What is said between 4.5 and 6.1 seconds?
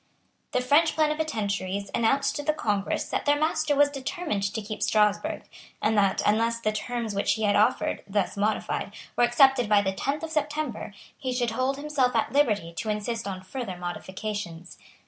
to keep Strasburg, and